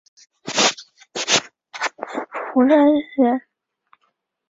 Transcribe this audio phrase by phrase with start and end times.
[2.53, 2.75] 湖南
[3.17, 3.39] 人。